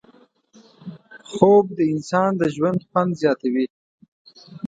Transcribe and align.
خوب 1.31 1.65
د 1.77 1.79
انسان 1.93 2.31
د 2.39 2.41
ژوند 2.55 2.79
خوند 2.89 3.11
زیاتوي 3.21 3.65